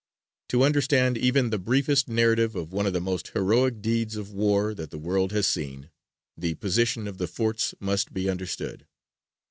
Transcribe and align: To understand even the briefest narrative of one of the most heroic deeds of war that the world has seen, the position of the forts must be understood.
To 0.49 0.63
understand 0.63 1.15
even 1.15 1.51
the 1.51 1.59
briefest 1.59 2.07
narrative 2.07 2.55
of 2.55 2.73
one 2.73 2.87
of 2.87 2.93
the 2.93 2.99
most 2.99 3.27
heroic 3.35 3.83
deeds 3.83 4.15
of 4.15 4.33
war 4.33 4.73
that 4.73 4.89
the 4.89 4.97
world 4.97 5.31
has 5.31 5.45
seen, 5.45 5.91
the 6.35 6.55
position 6.55 7.07
of 7.07 7.19
the 7.19 7.27
forts 7.27 7.75
must 7.79 8.11
be 8.11 8.27
understood. 8.27 8.87